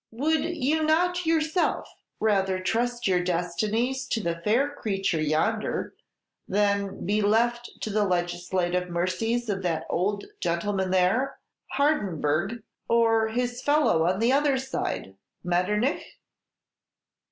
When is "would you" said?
0.09-0.81